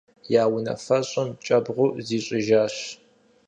[0.41, 2.75] Я унафэщӏым кӀэбгъу зищӀыжащ.